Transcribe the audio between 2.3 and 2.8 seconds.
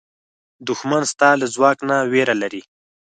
لري